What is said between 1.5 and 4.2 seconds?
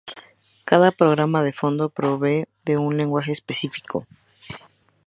fondo provee de un lenguaje específico.